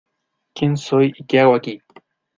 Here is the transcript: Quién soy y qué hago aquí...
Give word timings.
Quién 0.55 0.77
soy 0.77 1.13
y 1.15 1.25
qué 1.25 1.41
hago 1.41 1.53
aquí... 1.53 1.79